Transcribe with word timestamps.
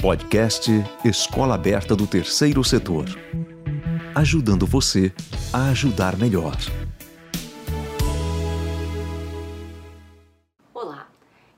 Podcast 0.00 0.70
Escola 1.04 1.56
Aberta 1.56 1.96
do 1.96 2.06
Terceiro 2.06 2.62
Setor. 2.62 3.06
Ajudando 4.14 4.64
você 4.64 5.12
a 5.52 5.70
ajudar 5.70 6.16
melhor. 6.16 6.54
Olá, 10.72 11.08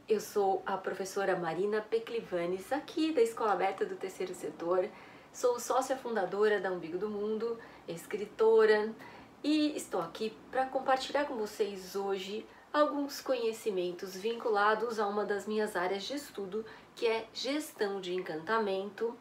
eu 0.08 0.18
sou 0.21 0.62
a 0.64 0.79
professora 0.79 1.37
Marina 1.37 1.82
Peclivanes, 1.82 2.72
aqui 2.72 3.12
da 3.12 3.21
Escola 3.21 3.53
Aberta 3.53 3.84
do 3.84 3.96
Terceiro 3.96 4.34
Setor. 4.34 4.88
Sou 5.34 5.60
sócia 5.60 5.94
fundadora 5.94 6.58
da 6.58 6.72
Umbigo 6.72 6.96
do 6.96 7.10
Mundo, 7.10 7.58
escritora 7.86 8.90
e 9.44 9.76
estou 9.76 10.00
aqui 10.00 10.32
para 10.50 10.64
compartilhar 10.64 11.26
com 11.26 11.36
vocês 11.36 11.94
hoje 11.94 12.46
alguns 12.72 13.20
conhecimentos 13.20 14.16
vinculados 14.16 14.98
a 14.98 15.06
uma 15.06 15.24
das 15.24 15.46
minhas 15.46 15.76
áreas 15.76 16.04
de 16.04 16.14
estudo, 16.14 16.64
que 17.01 17.06
é 17.06 17.27
gestão 17.32 17.98
de 17.98 18.14
encantamento, 18.14 19.16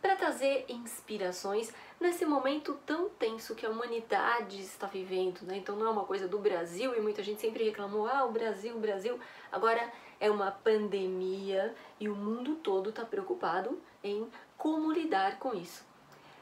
para 0.00 0.14
trazer 0.14 0.66
inspirações 0.68 1.74
nesse 2.00 2.24
momento 2.24 2.78
tão 2.86 3.10
tenso 3.10 3.56
que 3.56 3.66
a 3.66 3.70
humanidade 3.70 4.60
está 4.60 4.86
vivendo, 4.86 5.42
né? 5.42 5.56
Então 5.56 5.74
não 5.74 5.88
é 5.88 5.90
uma 5.90 6.04
coisa 6.04 6.28
do 6.28 6.38
Brasil 6.38 6.94
e 6.94 7.00
muita 7.00 7.24
gente 7.24 7.40
sempre 7.40 7.64
reclamou: 7.64 8.06
ah, 8.06 8.24
o 8.24 8.30
Brasil, 8.30 8.76
o 8.76 8.78
Brasil. 8.78 9.18
Agora 9.50 9.92
é 10.20 10.30
uma 10.30 10.52
pandemia 10.52 11.74
e 11.98 12.08
o 12.08 12.14
mundo 12.14 12.54
todo 12.54 12.90
está 12.90 13.04
preocupado 13.04 13.82
em 14.04 14.30
como 14.56 14.92
lidar 14.92 15.40
com 15.40 15.54
isso. 15.54 15.84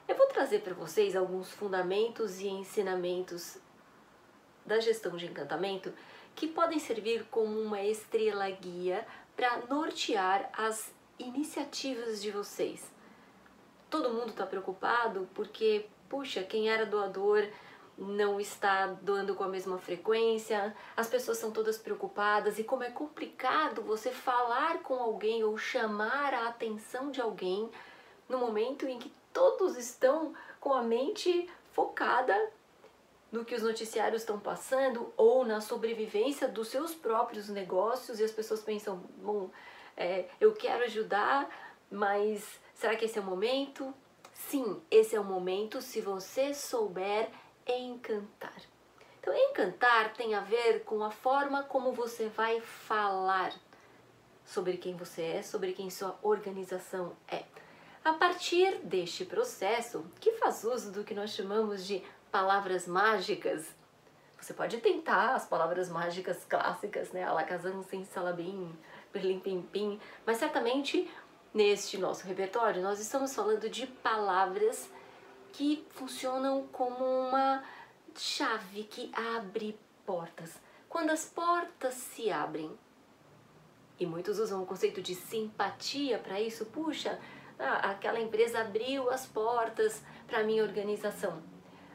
Eu 0.07 0.15
vou 0.15 0.27
trazer 0.27 0.61
para 0.61 0.75
vocês 0.75 1.17
alguns 1.17 1.51
fundamentos 1.51 2.39
e 2.39 2.49
ensinamentos 2.49 3.57
da 4.67 4.79
gestão 4.79 5.17
de 5.17 5.25
encantamento 5.25 5.91
que 6.35 6.47
podem 6.47 6.79
servir 6.79 7.25
como 7.31 7.59
uma 7.61 7.83
estrela 7.83 8.49
guia 8.51 9.07
para 9.37 9.59
nortear 9.69 10.51
as 10.53 10.93
iniciativas 11.19 12.21
de 12.21 12.31
vocês. 12.31 12.91
Todo 13.89 14.13
mundo 14.13 14.31
está 14.31 14.47
preocupado 14.47 15.29
porque, 15.35 15.87
puxa, 16.09 16.43
quem 16.43 16.69
era 16.69 16.87
doador 16.87 17.47
não 17.97 18.41
está 18.41 18.87
doando 18.87 19.35
com 19.35 19.45
a 19.45 19.49
mesma 19.49 19.79
frequência, 19.79 20.75
as 20.97 21.09
pessoas 21.09 21.39
são 21.39 21.51
todas 21.51 21.77
preocupadas 21.77 22.59
e 22.59 22.65
como 22.65 22.83
é 22.83 22.91
complicado 22.91 23.83
você 23.83 24.11
falar 24.11 24.83
com 24.83 24.95
alguém 24.95 25.45
ou 25.45 25.57
chamar 25.59 26.33
a 26.35 26.49
atenção 26.49 27.11
de 27.11 27.21
alguém 27.21 27.71
no 28.29 28.39
momento 28.39 28.87
em 28.87 28.99
que 28.99 29.13
todos 29.33 29.77
estão 29.77 30.35
com 30.59 30.73
a 30.73 30.83
mente 30.83 31.49
focada 31.73 32.35
no 33.33 33.47
que 33.47 33.55
os 33.55 33.63
noticiários 33.63 34.21
estão 34.21 34.39
passando 34.39 35.13
ou 35.17 35.45
na 35.45 35.63
sobrevivência 35.63 36.47
dos 36.47 36.69
seus 36.69 36.95
próprios 36.95 37.49
negócios 37.49 38.21
e 38.21 38.25
as 38.25 38.31
pessoas 38.31 38.61
pensam, 38.61 38.99
bom, 39.17 39.51
é, 39.97 40.29
eu 40.39 40.53
quero 40.53 40.85
ajudar, 40.85 41.49
mas 41.91 42.61
será 42.75 42.95
que 42.95 43.07
esse 43.07 43.19
é 43.19 43.23
o 43.23 43.25
momento? 43.25 43.93
Sim, 44.35 44.83
esse 44.91 45.17
é 45.17 45.21
o 45.21 45.25
momento 45.25 45.81
se 45.81 46.03
você 46.03 46.53
souber 46.53 47.31
encantar. 47.67 48.55
Então, 49.19 49.35
encantar 49.35 50.13
tem 50.13 50.35
a 50.35 50.41
ver 50.41 50.85
com 50.85 51.03
a 51.03 51.11
forma 51.11 51.63
como 51.63 51.93
você 51.93 52.29
vai 52.29 52.61
falar 52.61 53.55
sobre 54.45 54.77
quem 54.77 54.95
você 54.97 55.23
é, 55.23 55.43
sobre 55.43 55.73
quem 55.73 55.89
sua 55.89 56.19
organização 56.23 57.17
é. 57.29 57.45
A 58.05 58.13
partir 58.15 58.79
deste 58.79 59.25
processo, 59.25 60.05
que 60.21 60.33
faz 60.33 60.65
uso 60.65 60.91
do 60.91 61.05
que 61.05 61.15
nós 61.15 61.31
chamamos 61.31 61.87
de 61.87 62.03
palavras 62.33 62.89
mágicas, 62.89 63.67
você 64.41 64.55
pode 64.55 64.79
tentar 64.79 65.35
as 65.35 65.47
palavras 65.47 65.89
mágicas 65.89 66.45
clássicas, 66.49 67.13
né? 67.13 67.23
Alakazam, 67.23 67.83
sem 67.85 68.05
salabim, 68.07 68.75
perlim 69.13 69.39
pim 69.39 69.63
pim, 69.63 70.01
mas 70.27 70.39
certamente 70.39 71.09
neste 71.55 71.99
nosso 71.99 72.27
repertório 72.27 72.83
nós 72.83 72.99
estamos 72.99 73.35
falando 73.35 73.69
de 73.69 73.87
palavras 73.87 74.91
que 75.53 75.87
funcionam 75.91 76.67
como 76.73 77.05
uma 77.05 77.63
chave 78.17 78.85
que 78.85 79.13
abre 79.37 79.79
portas. 80.07 80.59
Quando 80.89 81.11
as 81.11 81.27
portas 81.27 81.95
se 81.95 82.31
abrem, 82.31 82.77
e 84.01 84.07
muitos 84.07 84.39
usam 84.39 84.63
o 84.63 84.67
conceito 84.67 85.03
de 85.03 85.15
simpatia 85.15 86.19
para 86.19 86.41
isso, 86.41 86.67
puxa, 86.67 87.21
ah, 87.59 87.91
aquela 87.91 88.19
empresa 88.19 88.61
abriu 88.61 89.11
as 89.11 89.27
portas 89.27 90.03
para 90.27 90.41
a 90.41 90.43
minha 90.43 90.63
organização. 90.63 91.52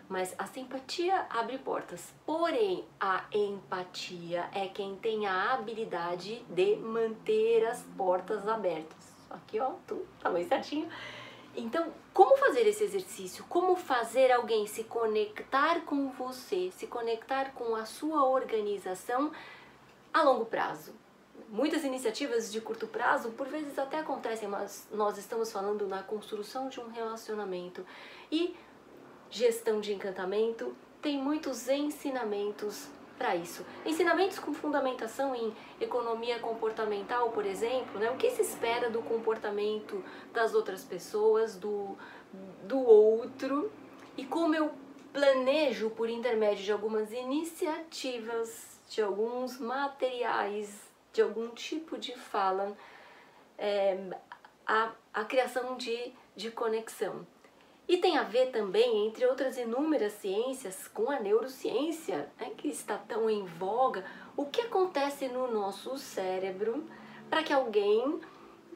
Mas 0.09 0.34
a 0.38 0.45
simpatia 0.45 1.25
abre 1.29 1.57
portas. 1.57 2.13
Porém, 2.25 2.85
a 3.00 3.25
empatia 3.31 4.50
é 4.53 4.68
quem 4.68 4.95
tem 4.95 5.28
a 5.28 5.53
habilidade 5.53 6.41
de 6.50 6.78
manter 6.78 7.68
as 7.68 7.81
portas 7.97 8.47
abertas. 8.47 8.97
Aqui, 9.29 9.59
ó, 9.59 9.73
tudo 9.85 10.07
tá 10.22 10.29
bem 10.29 10.47
certinho. 10.47 10.90
Então, 11.57 11.91
como 12.13 12.38
fazer 12.38 12.67
esse 12.67 12.84
exercício? 12.84 13.44
Como 13.50 13.75
fazer 13.75 14.31
alguém 14.31 14.67
se 14.67 14.84
conectar 14.84 15.81
com 15.81 16.09
você, 16.12 16.72
se 16.72 16.85
conectar 16.85 17.51
com 17.53 17.75
a 17.75 17.84
sua 17.84 18.23
organização 18.29 19.31
a 20.13 20.22
longo 20.22 20.46
prazo? 20.46 20.94
Muitas 21.50 21.84
iniciativas 21.84 22.51
de 22.51 22.62
curto 22.62 22.88
prazo 22.88 23.31
por 23.31 23.47
vezes 23.47 23.78
até 23.79 24.00
acontecem, 24.00 24.47
mas 24.47 24.88
nós 24.91 25.17
estamos 25.17 25.51
falando 25.51 25.88
na 25.88 26.03
construção 26.03 26.69
de 26.69 26.79
um 26.79 26.90
relacionamento. 26.90 27.85
E 28.31 28.56
gestão 29.30 29.80
de 29.80 29.94
encantamento 29.94 30.76
tem 31.02 31.18
muitos 31.18 31.68
ensinamentos 31.70 32.88
para 33.18 33.36
isso. 33.36 33.66
Ensinamentos 33.86 34.38
com 34.38 34.54
fundamentação 34.54 35.36
em 35.36 35.54
economia 35.82 36.40
comportamental, 36.40 37.32
por 37.32 37.46
exemplo, 37.46 38.00
né? 38.00 38.12
o 38.12 38.18
que 38.18 38.30
se 38.30 38.42
espera 38.42 38.90
do 38.90 39.02
comportamento 39.02 40.04
das 40.32 40.54
outras 40.54 40.84
pessoas, 40.84 41.56
do, 41.56 41.98
do 42.64 42.80
outro, 42.80 43.72
e 44.16 44.26
como 44.26 44.54
eu 44.54 44.72
planejo 45.12 45.90
por 45.92 46.09
intermédio 46.09 46.64
de 46.64 46.72
algumas 46.72 47.12
iniciativas, 47.12 48.80
de 48.88 49.02
alguns 49.02 49.59
materiais 49.59 50.88
de 51.18 51.22
algum 51.24 51.50
tipo 51.50 51.98
de 51.98 52.14
fala, 52.16 52.78
é, 53.58 53.98
a, 54.68 54.92
a 55.12 55.26
criação 55.26 55.76
de, 55.76 56.14
de 56.36 56.52
conexão. 56.52 57.26
E 57.88 57.98
tem 57.98 58.18
a 58.18 58.24
ver 58.24 58.52
também, 58.52 59.08
entre 59.08 59.25
outras 59.25 59.58
inúmeras 59.58 60.12
ciências, 60.14 60.90
com 60.90 61.09
a 61.09 61.20
neurociência, 61.20 62.30
né, 62.38 62.52
que 62.58 62.68
está 62.68 62.98
tão 62.98 63.30
em 63.30 63.46
voga, 63.46 64.03
o 64.36 64.46
que 64.46 64.62
acontece 64.62 65.30
no 65.30 65.50
nosso 65.50 65.97
cérebro 65.97 66.84
para 67.30 67.44
que 67.44 67.53
alguém 67.53 68.20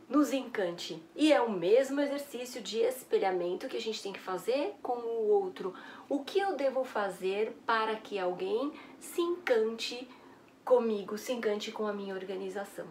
nos 0.07 0.31
encante. 0.31 1.01
E 1.15 1.31
é 1.31 1.41
o 1.41 1.49
mesmo 1.49 1.99
exercício 1.99 2.61
de 2.61 2.79
espelhamento 2.79 3.67
que 3.67 3.77
a 3.77 3.81
gente 3.81 4.01
tem 4.01 4.13
que 4.13 4.19
fazer 4.19 4.75
com 4.81 4.97
o 4.97 5.27
outro. 5.29 5.73
O 6.09 6.23
que 6.23 6.39
eu 6.39 6.55
devo 6.55 6.83
fazer 6.83 7.57
para 7.65 7.95
que 7.95 8.17
alguém 8.17 8.71
se 8.99 9.21
encante 9.21 10.07
comigo, 10.63 11.17
se 11.17 11.33
encante 11.33 11.71
com 11.71 11.85
a 11.85 11.93
minha 11.93 12.13
organização. 12.13 12.87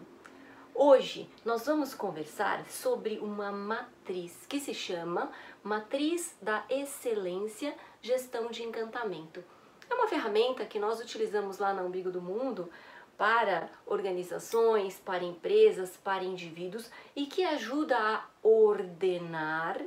Hoje 0.73 1.29
nós 1.45 1.65
vamos 1.65 1.93
conversar 1.93 2.65
sobre 2.67 3.19
uma 3.19 3.51
matriz 3.51 4.45
que 4.47 4.59
se 4.59 4.73
chama 4.73 5.29
Matriz 5.63 6.35
da 6.41 6.63
Excelência 6.69 7.75
Gestão 8.01 8.49
de 8.49 8.63
Encantamento. 8.63 9.43
É 9.87 9.93
uma 9.93 10.07
ferramenta 10.07 10.65
que 10.65 10.79
nós 10.79 10.99
utilizamos 10.99 11.59
lá 11.59 11.71
na 11.71 11.83
Umbigo 11.83 12.09
do 12.09 12.21
Mundo 12.21 12.67
para 13.15 13.69
organizações, 13.85 14.99
para 14.99 15.23
empresas, 15.23 15.95
para 15.97 16.23
indivíduos 16.23 16.89
e 17.15 17.27
que 17.27 17.43
ajuda 17.43 17.95
a 17.95 18.25
ordenar 18.41 19.79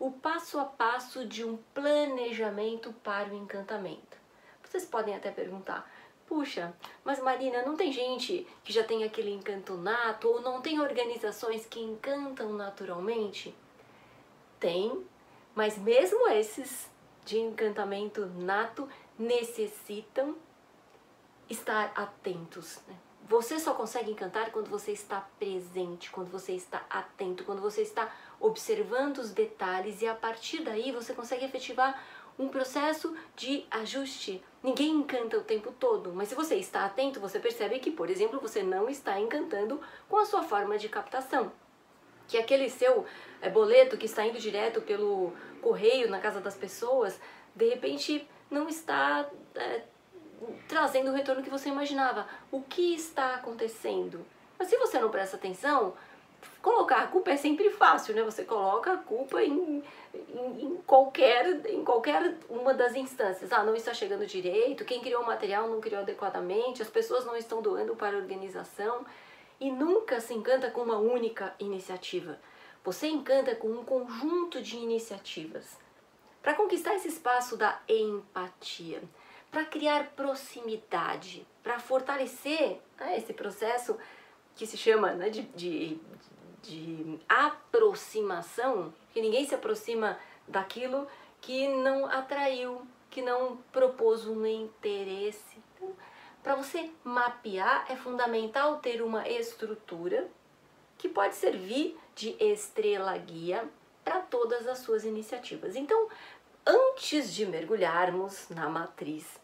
o 0.00 0.10
passo 0.10 0.58
a 0.58 0.64
passo 0.64 1.24
de 1.24 1.44
um 1.44 1.56
planejamento 1.72 2.92
para 3.04 3.28
o 3.28 3.36
encantamento. 3.36 4.16
Vocês 4.64 4.84
podem 4.84 5.14
até 5.14 5.30
perguntar, 5.30 5.88
Puxa, 6.26 6.72
mas 7.04 7.22
Marina, 7.22 7.62
não 7.62 7.76
tem 7.76 7.92
gente 7.92 8.46
que 8.64 8.72
já 8.72 8.82
tem 8.82 9.04
aquele 9.04 9.30
encanto 9.30 9.74
nato 9.74 10.28
ou 10.28 10.40
não 10.40 10.60
tem 10.60 10.80
organizações 10.80 11.66
que 11.66 11.78
encantam 11.78 12.52
naturalmente? 12.54 13.54
Tem, 14.62 15.04
mas 15.56 15.76
mesmo 15.76 16.28
esses 16.28 16.88
de 17.24 17.36
encantamento 17.36 18.26
nato 18.26 18.88
necessitam 19.18 20.36
estar 21.50 21.90
atentos. 21.96 22.78
Né? 22.86 22.94
Você 23.28 23.58
só 23.58 23.74
consegue 23.74 24.12
encantar 24.12 24.52
quando 24.52 24.70
você 24.70 24.92
está 24.92 25.20
presente, 25.36 26.12
quando 26.12 26.30
você 26.30 26.52
está 26.52 26.86
atento, 26.88 27.42
quando 27.42 27.60
você 27.60 27.82
está 27.82 28.14
observando 28.38 29.18
os 29.18 29.32
detalhes 29.32 30.00
e 30.00 30.06
a 30.06 30.14
partir 30.14 30.62
daí 30.62 30.92
você 30.92 31.12
consegue 31.12 31.44
efetivar 31.44 32.00
um 32.38 32.46
processo 32.46 33.16
de 33.34 33.66
ajuste. 33.68 34.44
Ninguém 34.62 34.90
encanta 34.90 35.38
o 35.38 35.42
tempo 35.42 35.72
todo, 35.72 36.12
mas 36.14 36.28
se 36.28 36.36
você 36.36 36.54
está 36.54 36.84
atento, 36.84 37.18
você 37.18 37.40
percebe 37.40 37.80
que, 37.80 37.90
por 37.90 38.08
exemplo, 38.08 38.38
você 38.38 38.62
não 38.62 38.88
está 38.88 39.18
encantando 39.18 39.80
com 40.08 40.18
a 40.18 40.24
sua 40.24 40.44
forma 40.44 40.78
de 40.78 40.88
captação. 40.88 41.50
Que 42.32 42.38
aquele 42.38 42.70
seu 42.70 43.04
é, 43.42 43.50
boleto 43.50 43.98
que 43.98 44.06
está 44.06 44.24
indo 44.24 44.38
direto 44.38 44.80
pelo 44.80 45.34
correio 45.60 46.08
na 46.08 46.18
casa 46.18 46.40
das 46.40 46.56
pessoas, 46.56 47.20
de 47.54 47.68
repente 47.68 48.26
não 48.50 48.70
está 48.70 49.28
é, 49.54 49.82
trazendo 50.66 51.10
o 51.10 51.14
retorno 51.14 51.42
que 51.42 51.50
você 51.50 51.68
imaginava. 51.68 52.26
O 52.50 52.62
que 52.62 52.94
está 52.94 53.34
acontecendo? 53.34 54.24
Mas 54.58 54.68
se 54.68 54.78
você 54.78 54.98
não 54.98 55.10
presta 55.10 55.36
atenção, 55.36 55.92
colocar 56.62 57.02
a 57.02 57.06
culpa 57.06 57.32
é 57.32 57.36
sempre 57.36 57.68
fácil, 57.68 58.14
né? 58.14 58.22
Você 58.22 58.44
coloca 58.44 58.94
a 58.94 58.96
culpa 58.96 59.42
em, 59.42 59.84
em, 60.14 60.64
em, 60.64 60.76
qualquer, 60.86 61.66
em 61.66 61.84
qualquer 61.84 62.38
uma 62.48 62.72
das 62.72 62.94
instâncias. 62.94 63.52
Ah, 63.52 63.62
não 63.62 63.74
está 63.74 63.92
chegando 63.92 64.24
direito, 64.24 64.86
quem 64.86 65.02
criou 65.02 65.22
o 65.22 65.26
material 65.26 65.68
não 65.68 65.82
criou 65.82 66.00
adequadamente, 66.00 66.80
as 66.80 66.88
pessoas 66.88 67.26
não 67.26 67.36
estão 67.36 67.60
doando 67.60 67.94
para 67.94 68.16
a 68.16 68.20
organização 68.20 69.04
e 69.62 69.70
nunca 69.70 70.20
se 70.20 70.34
encanta 70.34 70.72
com 70.72 70.82
uma 70.82 70.98
única 70.98 71.54
iniciativa. 71.60 72.36
Você 72.82 73.06
encanta 73.06 73.54
com 73.54 73.68
um 73.68 73.84
conjunto 73.84 74.60
de 74.60 74.76
iniciativas 74.76 75.78
para 76.42 76.54
conquistar 76.54 76.96
esse 76.96 77.06
espaço 77.06 77.56
da 77.56 77.80
empatia, 77.88 79.00
para 79.52 79.64
criar 79.64 80.10
proximidade, 80.16 81.46
para 81.62 81.78
fortalecer 81.78 82.80
né, 82.98 83.16
esse 83.16 83.32
processo 83.32 83.96
que 84.56 84.66
se 84.66 84.76
chama 84.76 85.12
né, 85.12 85.30
de, 85.30 85.42
de, 85.42 85.96
de 86.60 87.20
aproximação, 87.28 88.92
que 89.12 89.22
ninguém 89.22 89.46
se 89.46 89.54
aproxima 89.54 90.18
daquilo 90.48 91.06
que 91.40 91.68
não 91.68 92.06
atraiu, 92.06 92.82
que 93.08 93.22
não 93.22 93.58
propôs 93.70 94.26
um 94.26 94.44
interesse. 94.44 95.62
Para 96.42 96.56
você 96.56 96.90
mapear, 97.04 97.86
é 97.88 97.94
fundamental 97.94 98.78
ter 98.78 99.00
uma 99.00 99.28
estrutura 99.28 100.28
que 100.98 101.08
pode 101.08 101.36
servir 101.36 101.96
de 102.14 102.36
estrela 102.42 103.16
guia 103.16 103.68
para 104.04 104.20
todas 104.20 104.66
as 104.66 104.78
suas 104.78 105.04
iniciativas. 105.04 105.76
Então, 105.76 106.08
antes 106.66 107.32
de 107.32 107.46
mergulharmos 107.46 108.48
na 108.48 108.68
matriz, 108.68 109.40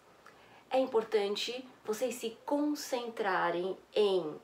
é 0.70 0.78
importante 0.78 1.66
vocês 1.84 2.16
se 2.16 2.36
concentrarem 2.44 3.78
em 3.94 4.36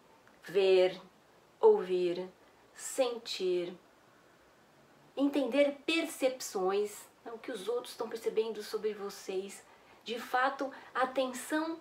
ver, 0.45 1.01
ouvir, 1.61 2.29
sentir, 2.73 3.75
entender 5.17 5.77
percepções, 5.85 7.07
né, 7.25 7.33
o 7.33 7.39
que 7.39 7.53
os 7.53 7.69
outros 7.69 7.93
estão 7.93 8.09
percebendo 8.09 8.63
sobre 8.63 8.95
vocês. 8.95 9.63
De 10.05 10.19
fato, 10.19 10.71
atenção 10.95 11.79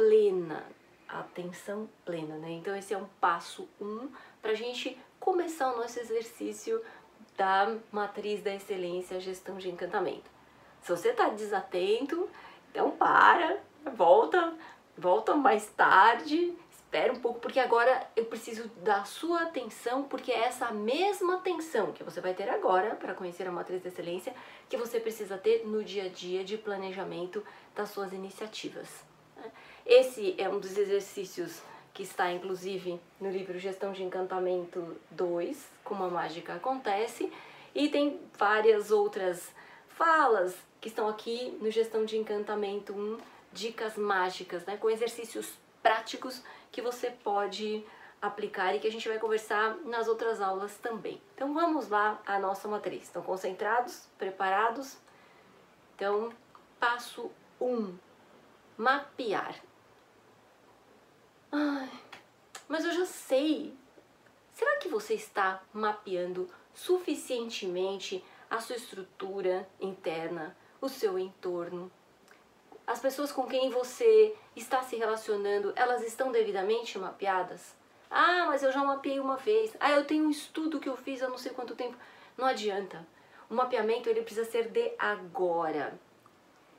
plena. 0.00 0.64
Atenção 1.06 1.86
plena, 2.06 2.36
né? 2.36 2.52
Então, 2.52 2.74
esse 2.74 2.94
é 2.94 2.96
um 2.96 3.04
passo 3.20 3.68
um 3.78 4.08
para 4.40 4.52
a 4.52 4.54
gente 4.54 4.98
começar 5.18 5.74
o 5.74 5.76
nosso 5.76 6.00
exercício 6.00 6.82
da 7.36 7.76
matriz 7.92 8.42
da 8.42 8.54
excelência, 8.54 9.20
gestão 9.20 9.58
de 9.58 9.68
encantamento. 9.68 10.30
Se 10.80 10.90
você 10.90 11.10
está 11.10 11.28
desatento, 11.28 12.30
então 12.70 12.92
para, 12.92 13.58
volta, 13.94 14.54
volta 14.96 15.34
mais 15.34 15.66
tarde, 15.66 16.54
espera 16.70 17.12
um 17.12 17.20
pouco, 17.20 17.38
porque 17.38 17.60
agora 17.60 18.08
eu 18.16 18.24
preciso 18.24 18.68
da 18.82 19.04
sua 19.04 19.42
atenção, 19.42 20.04
porque 20.04 20.32
é 20.32 20.44
essa 20.44 20.70
mesma 20.72 21.36
atenção 21.36 21.92
que 21.92 22.02
você 22.02 22.22
vai 22.22 22.32
ter 22.32 22.48
agora 22.48 22.94
para 22.94 23.12
conhecer 23.12 23.46
a 23.46 23.52
matriz 23.52 23.82
de 23.82 23.88
excelência 23.88 24.34
que 24.66 24.78
você 24.78 24.98
precisa 24.98 25.36
ter 25.36 25.66
no 25.66 25.84
dia 25.84 26.04
a 26.04 26.08
dia 26.08 26.42
de 26.42 26.56
planejamento 26.56 27.44
das 27.74 27.90
suas 27.90 28.14
iniciativas. 28.14 29.09
Esse 29.84 30.34
é 30.38 30.48
um 30.48 30.58
dos 30.58 30.76
exercícios 30.76 31.60
que 31.92 32.02
está 32.02 32.30
inclusive 32.30 33.00
no 33.20 33.30
livro 33.30 33.58
Gestão 33.58 33.92
de 33.92 34.02
Encantamento 34.02 34.96
2, 35.10 35.68
Como 35.82 36.04
a 36.04 36.08
Mágica 36.08 36.54
Acontece, 36.54 37.32
e 37.74 37.88
tem 37.88 38.20
várias 38.38 38.90
outras 38.90 39.52
falas 39.88 40.56
que 40.80 40.88
estão 40.88 41.08
aqui 41.08 41.56
no 41.60 41.70
Gestão 41.70 42.04
de 42.04 42.16
Encantamento 42.16 42.92
1, 42.92 43.18
dicas 43.52 43.96
mágicas, 43.96 44.64
né, 44.64 44.76
com 44.76 44.88
exercícios 44.88 45.52
práticos 45.82 46.42
que 46.70 46.80
você 46.80 47.10
pode 47.10 47.84
aplicar 48.22 48.74
e 48.74 48.78
que 48.78 48.86
a 48.86 48.92
gente 48.92 49.08
vai 49.08 49.18
conversar 49.18 49.76
nas 49.84 50.06
outras 50.06 50.40
aulas 50.40 50.76
também. 50.76 51.20
Então 51.34 51.52
vamos 51.54 51.88
lá 51.88 52.20
à 52.26 52.38
nossa 52.38 52.68
matriz. 52.68 53.04
Estão 53.04 53.22
concentrados? 53.22 54.06
Preparados? 54.18 54.98
Então, 55.96 56.32
passo 56.78 57.30
1. 57.60 57.66
Um, 57.66 57.98
mapear. 58.80 59.62
Ai, 61.52 61.90
mas 62.66 62.82
eu 62.82 62.92
já 62.92 63.04
sei. 63.04 63.76
Será 64.54 64.78
que 64.78 64.88
você 64.88 65.12
está 65.12 65.62
mapeando 65.70 66.48
suficientemente 66.72 68.24
a 68.48 68.58
sua 68.58 68.76
estrutura 68.76 69.68
interna, 69.78 70.56
o 70.80 70.88
seu 70.88 71.18
entorno, 71.18 71.92
as 72.86 73.00
pessoas 73.00 73.30
com 73.30 73.46
quem 73.46 73.68
você 73.68 74.34
está 74.56 74.82
se 74.82 74.96
relacionando, 74.96 75.74
elas 75.76 76.02
estão 76.02 76.32
devidamente 76.32 76.98
mapeadas? 76.98 77.76
Ah, 78.10 78.46
mas 78.46 78.62
eu 78.62 78.72
já 78.72 78.82
mapeei 78.82 79.20
uma 79.20 79.36
vez. 79.36 79.76
Ah, 79.78 79.90
eu 79.90 80.06
tenho 80.06 80.24
um 80.24 80.30
estudo 80.30 80.80
que 80.80 80.88
eu 80.88 80.96
fiz 80.96 81.22
há 81.22 81.28
não 81.28 81.36
sei 81.36 81.52
quanto 81.52 81.76
tempo. 81.76 81.98
Não 82.34 82.46
adianta. 82.46 83.06
O 83.50 83.54
mapeamento 83.54 84.08
ele 84.08 84.22
precisa 84.22 84.50
ser 84.50 84.68
de 84.70 84.94
agora. 84.98 86.00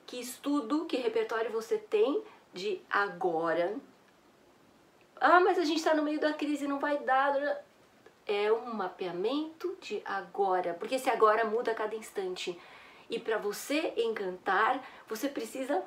Que 0.06 0.20
estudo, 0.20 0.86
que 0.86 0.98
repertório 0.98 1.52
você 1.52 1.78
tem 1.78 2.22
de 2.54 2.82
agora? 2.90 3.76
Ah, 5.20 5.40
mas 5.40 5.58
a 5.58 5.64
gente 5.64 5.78
está 5.78 5.94
no 5.94 6.04
meio 6.04 6.20
da 6.20 6.34
crise, 6.34 6.68
não 6.68 6.80
vai 6.80 6.98
dar. 7.00 7.64
É 8.26 8.52
um 8.52 8.74
mapeamento 8.74 9.78
de 9.82 10.02
agora, 10.06 10.74
porque 10.74 10.96
esse 10.96 11.10
agora 11.10 11.46
muda 11.46 11.72
a 11.72 11.76
cada 11.76 11.96
instante. 11.96 12.60
E 13.10 13.20
para 13.20 13.38
você 13.38 13.94
encantar, 13.98 14.84
você 15.08 15.28
precisa 15.28 15.84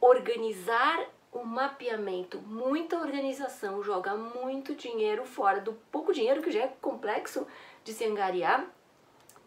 organizar 0.00 1.08
o 1.32 1.44
mapeamento. 1.44 2.40
Muita 2.40 2.98
organização 2.98 3.82
joga 3.82 4.14
muito 4.14 4.74
dinheiro 4.74 5.24
fora 5.24 5.60
do 5.60 5.72
pouco 5.90 6.12
dinheiro 6.12 6.42
que 6.42 6.50
já 6.50 6.60
é 6.60 6.74
complexo 6.80 7.46
de 7.84 7.92
se 7.92 8.04
angariar, 8.04 8.66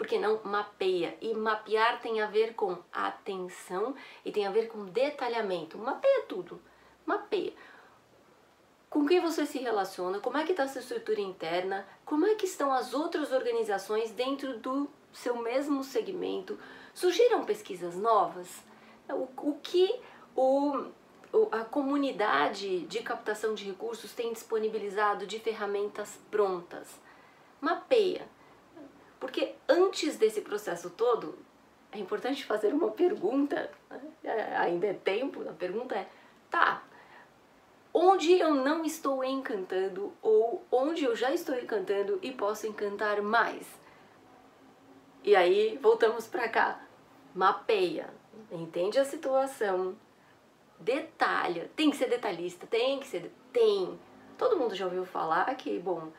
porque 0.01 0.17
não 0.17 0.41
mapeia. 0.43 1.15
E 1.21 1.31
mapear 1.35 2.01
tem 2.01 2.21
a 2.21 2.25
ver 2.25 2.55
com 2.55 2.75
atenção 2.91 3.93
e 4.25 4.31
tem 4.31 4.47
a 4.47 4.51
ver 4.51 4.67
com 4.67 4.85
detalhamento. 4.85 5.77
Mapeia 5.77 6.23
tudo. 6.27 6.59
Mapeia. 7.05 7.53
Com 8.89 9.05
quem 9.05 9.19
você 9.19 9.45
se 9.45 9.59
relaciona, 9.59 10.19
como 10.19 10.37
é 10.37 10.43
que 10.43 10.53
está 10.53 10.63
a 10.63 10.67
sua 10.67 10.81
estrutura 10.81 11.21
interna, 11.21 11.87
como 12.03 12.25
é 12.25 12.33
que 12.33 12.47
estão 12.47 12.73
as 12.73 12.95
outras 12.95 13.31
organizações 13.31 14.09
dentro 14.09 14.57
do 14.57 14.89
seu 15.13 15.35
mesmo 15.35 15.83
segmento. 15.83 16.57
Surgiram 16.95 17.45
pesquisas 17.45 17.95
novas? 17.95 18.63
O, 19.07 19.49
o 19.49 19.59
que 19.61 20.01
o, 20.35 20.83
a 21.51 21.63
comunidade 21.63 22.87
de 22.87 23.03
captação 23.03 23.53
de 23.53 23.65
recursos 23.65 24.13
tem 24.13 24.33
disponibilizado 24.33 25.27
de 25.27 25.37
ferramentas 25.37 26.19
prontas. 26.31 26.99
Mapeia. 27.61 28.27
Porque 29.21 29.53
antes 29.69 30.17
desse 30.17 30.41
processo 30.41 30.89
todo, 30.89 31.37
é 31.91 31.99
importante 31.99 32.43
fazer 32.43 32.73
uma 32.73 32.89
pergunta, 32.89 33.69
né? 33.87 34.01
É, 34.23 34.57
ainda 34.57 34.87
é 34.87 34.93
tempo, 34.93 35.47
a 35.47 35.53
pergunta 35.53 35.93
é, 35.95 36.07
tá, 36.49 36.83
onde 37.93 38.33
eu 38.33 38.55
não 38.55 38.83
estou 38.83 39.23
encantando 39.23 40.11
ou 40.23 40.65
onde 40.71 41.03
eu 41.03 41.15
já 41.15 41.31
estou 41.31 41.55
encantando 41.55 42.17
e 42.23 42.31
posso 42.31 42.65
encantar 42.65 43.21
mais? 43.21 43.67
E 45.23 45.35
aí 45.35 45.77
voltamos 45.79 46.25
para 46.27 46.49
cá, 46.49 46.83
mapeia, 47.35 48.09
entende 48.51 48.97
a 48.97 49.05
situação, 49.05 49.95
detalha, 50.79 51.69
tem 51.75 51.91
que 51.91 51.97
ser 51.97 52.09
detalhista, 52.09 52.65
tem 52.65 52.99
que 52.99 53.05
ser, 53.05 53.31
tem. 53.53 53.99
Todo 54.35 54.57
mundo 54.57 54.73
já 54.73 54.85
ouviu 54.85 55.05
falar 55.05 55.53
que, 55.53 55.77
bom, 55.77 56.11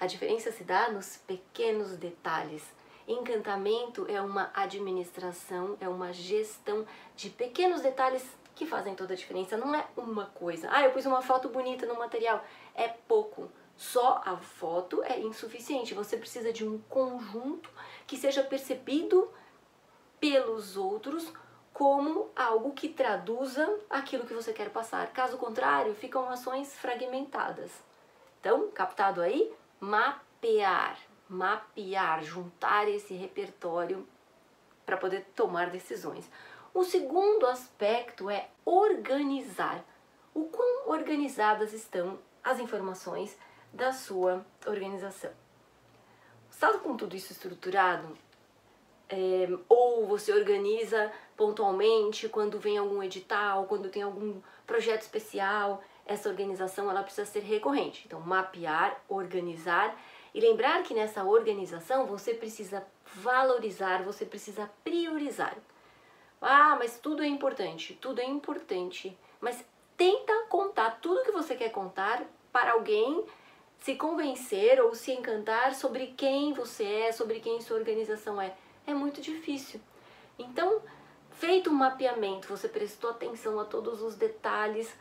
a 0.00 0.06
diferença 0.06 0.50
se 0.50 0.64
dá 0.64 0.90
nos 0.90 1.18
pequenos 1.18 1.96
detalhes. 1.96 2.64
Encantamento 3.06 4.06
é 4.08 4.20
uma 4.20 4.50
administração, 4.54 5.76
é 5.78 5.88
uma 5.88 6.10
gestão 6.10 6.86
de 7.14 7.28
pequenos 7.28 7.82
detalhes 7.82 8.24
que 8.54 8.64
fazem 8.64 8.94
toda 8.94 9.12
a 9.12 9.16
diferença. 9.16 9.58
Não 9.58 9.74
é 9.74 9.86
uma 9.96 10.26
coisa. 10.26 10.68
Ah, 10.70 10.82
eu 10.82 10.90
pus 10.92 11.04
uma 11.04 11.20
foto 11.20 11.50
bonita 11.50 11.86
no 11.86 11.98
material. 11.98 12.42
É 12.74 12.88
pouco. 12.88 13.50
Só 13.76 14.22
a 14.24 14.36
foto 14.38 15.02
é 15.02 15.18
insuficiente. 15.20 15.94
Você 15.94 16.16
precisa 16.16 16.52
de 16.52 16.66
um 16.66 16.78
conjunto 16.88 17.70
que 18.06 18.16
seja 18.16 18.42
percebido 18.42 19.30
pelos 20.18 20.76
outros 20.76 21.32
como 21.72 22.28
algo 22.36 22.72
que 22.72 22.88
traduza 22.88 23.78
aquilo 23.88 24.26
que 24.26 24.34
você 24.34 24.52
quer 24.52 24.70
passar. 24.70 25.10
Caso 25.12 25.38
contrário, 25.38 25.94
ficam 25.94 26.28
ações 26.28 26.74
fragmentadas. 26.74 27.70
Então, 28.38 28.70
captado 28.70 29.20
aí? 29.20 29.52
Mapear. 29.80 30.98
Mapear, 31.28 32.22
juntar 32.22 32.88
esse 32.88 33.14
repertório 33.14 34.06
para 34.84 34.96
poder 34.96 35.24
tomar 35.34 35.70
decisões. 35.70 36.30
O 36.74 36.84
segundo 36.84 37.46
aspecto 37.46 38.28
é 38.28 38.48
organizar. 38.64 39.82
O 40.34 40.44
quão 40.44 40.90
organizadas 40.90 41.72
estão 41.72 42.18
as 42.44 42.58
informações 42.58 43.38
da 43.72 43.92
sua 43.92 44.44
organização. 44.66 45.30
Estado 46.50 46.80
com 46.80 46.96
tudo 46.96 47.16
isso 47.16 47.32
estruturado, 47.32 48.16
é, 49.08 49.48
ou 49.68 50.06
você 50.06 50.32
organiza 50.32 51.10
pontualmente 51.36 52.28
quando 52.28 52.60
vem 52.60 52.78
algum 52.78 53.02
edital, 53.02 53.64
quando 53.64 53.88
tem 53.88 54.02
algum 54.02 54.40
projeto 54.66 55.02
especial, 55.02 55.82
essa 56.10 56.28
organização 56.28 56.90
ela 56.90 57.04
precisa 57.04 57.24
ser 57.24 57.40
recorrente. 57.44 58.02
Então, 58.04 58.20
mapear, 58.20 59.00
organizar 59.08 59.96
E 60.34 60.40
lembrar 60.40 60.82
que 60.82 60.94
nessa 60.94 61.24
organização 61.24 62.06
você 62.06 62.34
precisa 62.34 62.84
valorizar, 63.14 64.02
você 64.02 64.24
precisa 64.24 64.70
priorizar. 64.84 65.56
Ah, 66.40 66.76
mas 66.78 66.98
tudo 66.98 67.22
é 67.22 67.26
importante, 67.26 67.98
tudo 68.00 68.20
é 68.20 68.24
importante. 68.24 69.16
Mas 69.40 69.64
tenta 69.96 70.32
contar 70.48 71.00
tudo 71.00 71.24
que 71.24 71.32
você 71.32 71.54
quer 71.56 71.70
contar 71.70 72.24
para 72.52 72.72
alguém 72.72 73.24
se 73.78 73.94
convencer 73.96 74.80
ou 74.80 74.94
se 74.94 75.10
encantar 75.12 75.74
sobre 75.74 76.08
quem 76.08 76.52
você 76.52 76.84
é, 76.84 77.12
sobre 77.12 77.40
quem 77.40 77.60
sua 77.60 77.78
organização 77.78 78.40
é. 78.40 78.54
É 78.86 78.94
muito 78.94 79.20
difícil. 79.20 79.80
Então, 80.38 80.80
feito 81.30 81.70
um 81.70 81.74
mapeamento, 81.74 82.48
você 82.48 82.68
prestou 82.68 83.10
atenção 83.10 83.58
a 83.58 83.64
todos 83.64 84.00
os 84.02 84.14
detalhes, 84.14 84.94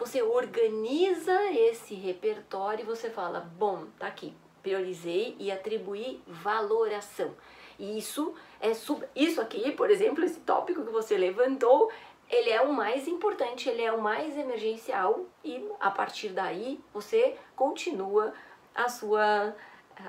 você 0.00 0.22
organiza 0.22 1.52
esse 1.52 1.94
repertório 1.94 2.82
e 2.82 2.86
você 2.86 3.10
fala: 3.10 3.40
bom, 3.40 3.84
tá 3.98 4.06
aqui, 4.06 4.34
priorizei 4.62 5.36
e 5.38 5.52
atribuí 5.52 6.22
valoração. 6.26 7.36
E 7.78 7.98
isso 7.98 8.34
é 8.58 8.72
sub... 8.72 9.04
isso 9.14 9.40
aqui, 9.42 9.72
por 9.72 9.90
exemplo, 9.90 10.24
esse 10.24 10.40
tópico 10.40 10.84
que 10.84 10.90
você 10.90 11.18
levantou, 11.18 11.92
ele 12.30 12.48
é 12.48 12.62
o 12.62 12.72
mais 12.72 13.06
importante, 13.06 13.68
ele 13.68 13.82
é 13.82 13.92
o 13.92 14.00
mais 14.00 14.38
emergencial 14.38 15.26
e 15.44 15.68
a 15.78 15.90
partir 15.90 16.30
daí 16.30 16.80
você 16.94 17.36
continua 17.54 18.32
a 18.74 18.88
sua 18.88 19.54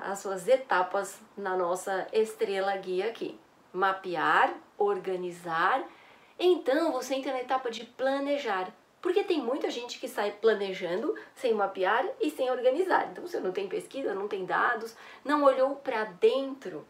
as 0.05 0.19
suas 0.19 0.47
etapas 0.47 1.19
na 1.35 1.57
nossa 1.57 2.07
estrela 2.13 2.77
guia 2.77 3.07
aqui. 3.07 3.37
Mapear, 3.73 4.53
organizar. 4.77 5.83
Então 6.39 6.93
você 6.93 7.15
entra 7.15 7.33
na 7.33 7.41
etapa 7.41 7.69
de 7.69 7.83
planejar. 7.83 8.73
Porque 9.01 9.23
tem 9.23 9.41
muita 9.41 9.69
gente 9.71 9.99
que 9.99 10.07
sai 10.07 10.31
planejando 10.31 11.15
sem 11.33 11.53
mapear 11.53 12.07
e 12.21 12.29
sem 12.29 12.51
organizar. 12.51 13.09
Então 13.11 13.25
você 13.25 13.39
não 13.39 13.51
tem 13.51 13.67
pesquisa, 13.67 14.13
não 14.13 14.27
tem 14.27 14.45
dados, 14.45 14.95
não 15.25 15.43
olhou 15.43 15.75
para 15.75 16.03
dentro. 16.05 16.85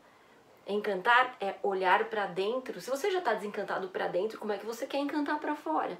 Encantar 0.67 1.37
é 1.39 1.55
olhar 1.63 2.09
para 2.09 2.25
dentro. 2.25 2.81
Se 2.81 2.89
você 2.89 3.09
já 3.09 3.19
está 3.19 3.33
desencantado 3.33 3.87
para 3.87 4.07
dentro, 4.07 4.37
como 4.37 4.51
é 4.51 4.57
que 4.57 4.65
você 4.65 4.85
quer 4.85 4.97
encantar 4.97 5.39
para 5.39 5.55
fora? 5.55 5.97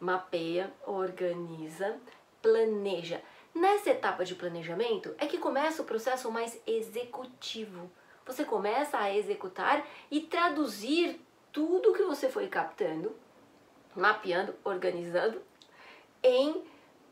Mapeia, 0.00 0.72
organiza, 0.86 1.96
planeja. 2.40 3.20
Nessa 3.54 3.90
etapa 3.90 4.24
de 4.24 4.34
planejamento 4.34 5.14
é 5.18 5.26
que 5.26 5.38
começa 5.38 5.82
o 5.82 5.84
processo 5.84 6.30
mais 6.30 6.60
executivo. 6.66 7.90
Você 8.24 8.44
começa 8.44 8.98
a 8.98 9.14
executar 9.14 9.86
e 10.10 10.20
traduzir 10.20 11.20
tudo 11.52 11.92
que 11.92 12.02
você 12.02 12.28
foi 12.28 12.46
captando 12.46 13.14
mapeando, 13.98 14.54
organizando 14.64 15.42
em 16.22 16.62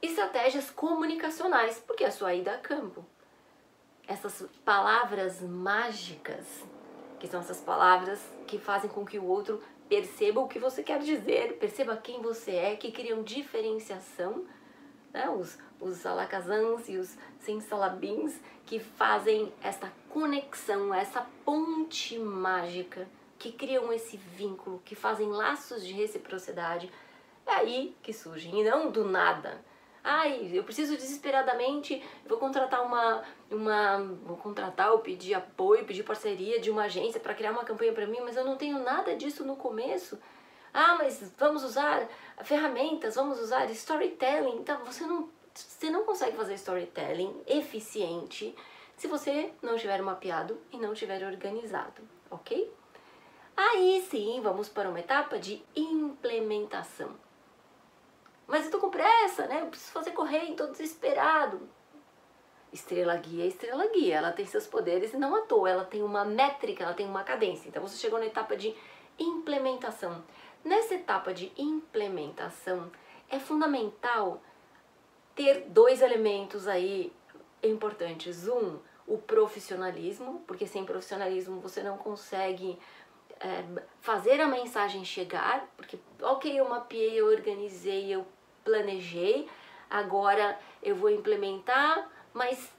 estratégias 0.00 0.70
comunicacionais, 0.70 1.82
porque 1.86 2.04
é 2.04 2.08
a 2.08 2.12
sua 2.12 2.34
ida 2.34 2.52
a 2.52 2.58
campo. 2.58 3.04
Essas 4.06 4.48
palavras 4.64 5.40
mágicas, 5.40 6.46
que 7.18 7.26
são 7.26 7.40
essas 7.40 7.60
palavras 7.60 8.20
que 8.46 8.58
fazem 8.58 8.88
com 8.88 9.04
que 9.04 9.18
o 9.18 9.24
outro 9.24 9.62
perceba 9.88 10.40
o 10.40 10.48
que 10.48 10.58
você 10.58 10.82
quer 10.82 11.00
dizer, 11.00 11.58
perceba 11.58 11.96
quem 11.96 12.20
você 12.20 12.52
é, 12.52 12.76
que 12.76 12.92
criam 12.92 13.22
diferenciação, 13.22 14.44
né? 15.12 15.28
os, 15.30 15.58
os 15.80 16.04
e 16.88 16.96
os 16.98 17.16
sensalabins, 17.40 18.40
que 18.64 18.78
fazem 18.78 19.52
essa 19.62 19.92
conexão, 20.08 20.92
essa 20.92 21.26
ponte 21.44 22.18
mágica 22.18 23.08
que 23.38 23.52
criam 23.52 23.92
esse 23.92 24.16
vínculo, 24.16 24.80
que 24.84 24.94
fazem 24.94 25.28
laços 25.28 25.84
de 25.84 25.92
reciprocidade. 25.92 26.90
É 27.46 27.52
aí 27.52 27.96
que 28.02 28.12
surgem, 28.12 28.60
e 28.60 28.64
não 28.64 28.90
do 28.90 29.04
nada. 29.04 29.64
Ai, 30.02 30.50
eu 30.52 30.62
preciso 30.62 30.96
desesperadamente, 30.96 32.00
vou 32.28 32.38
contratar 32.38 32.84
uma, 32.84 33.24
uma, 33.50 33.98
vou 34.24 34.36
contratar 34.36 34.92
ou 34.92 35.00
pedir 35.00 35.34
apoio, 35.34 35.84
pedir 35.84 36.04
parceria 36.04 36.60
de 36.60 36.70
uma 36.70 36.84
agência 36.84 37.18
para 37.18 37.34
criar 37.34 37.50
uma 37.50 37.64
campanha 37.64 37.92
para 37.92 38.06
mim, 38.06 38.20
mas 38.20 38.36
eu 38.36 38.44
não 38.44 38.56
tenho 38.56 38.78
nada 38.78 39.16
disso 39.16 39.44
no 39.44 39.56
começo. 39.56 40.16
Ah, 40.72 40.94
mas 40.96 41.32
vamos 41.36 41.64
usar 41.64 42.06
ferramentas, 42.44 43.16
vamos 43.16 43.40
usar 43.40 43.68
storytelling. 43.70 44.58
Então 44.58 44.84
você 44.84 45.04
não, 45.04 45.28
você 45.52 45.90
não 45.90 46.04
consegue 46.04 46.36
fazer 46.36 46.54
storytelling 46.54 47.42
eficiente 47.46 48.54
se 48.96 49.08
você 49.08 49.52
não 49.60 49.76
tiver 49.76 50.00
mapeado 50.02 50.56
e 50.72 50.78
não 50.78 50.94
tiver 50.94 51.22
organizado, 51.24 52.00
ok? 52.30 52.72
Aí 53.56 54.06
sim, 54.10 54.40
vamos 54.42 54.68
para 54.68 54.88
uma 54.88 55.00
etapa 55.00 55.38
de 55.38 55.64
implementação. 55.74 57.16
Mas 58.46 58.66
eu 58.66 58.70
tô 58.70 58.78
com 58.78 58.90
pressa, 58.90 59.46
né? 59.46 59.62
Eu 59.62 59.66
preciso 59.66 59.92
fazer 59.92 60.10
correr, 60.12 60.54
tô 60.54 60.66
desesperado. 60.66 61.68
Estrela 62.72 63.16
guia, 63.16 63.46
estrela 63.46 63.86
guia, 63.88 64.16
ela 64.16 64.32
tem 64.32 64.44
seus 64.44 64.66
poderes 64.66 65.14
e 65.14 65.16
não 65.16 65.34
à 65.34 65.40
toa, 65.40 65.70
ela 65.70 65.84
tem 65.84 66.02
uma 66.02 66.24
métrica, 66.24 66.84
ela 66.84 66.94
tem 66.94 67.06
uma 67.06 67.24
cadência. 67.24 67.68
Então 67.68 67.82
você 67.82 67.96
chegou 67.96 68.18
na 68.18 68.26
etapa 68.26 68.56
de 68.56 68.74
implementação. 69.18 70.22
Nessa 70.62 70.94
etapa 70.94 71.32
de 71.32 71.50
implementação, 71.56 72.90
é 73.28 73.38
fundamental 73.38 74.42
ter 75.34 75.66
dois 75.68 76.02
elementos 76.02 76.68
aí 76.68 77.12
importantes. 77.62 78.46
Um, 78.46 78.78
o 79.06 79.18
profissionalismo, 79.18 80.42
porque 80.46 80.66
sem 80.66 80.84
profissionalismo 80.84 81.60
você 81.60 81.82
não 81.82 81.96
consegue 81.96 82.78
é, 83.40 83.64
fazer 84.00 84.40
a 84.40 84.46
mensagem 84.46 85.04
chegar, 85.04 85.68
porque, 85.76 85.98
ok, 86.20 86.58
eu 86.58 86.68
mapeei, 86.68 87.20
eu 87.20 87.26
organizei, 87.26 88.14
eu 88.14 88.26
planejei, 88.64 89.48
agora 89.88 90.58
eu 90.82 90.96
vou 90.96 91.10
implementar, 91.10 92.10
mas 92.32 92.72